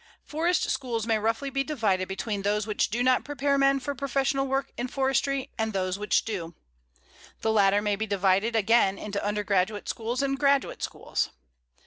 [0.23, 4.47] Forest schools may roughly be divided between those which do not prepare men for professional
[4.47, 6.55] work in forestry, and those which do.
[7.41, 11.29] The latter may be divided again into undergraduate schools and graduate schools.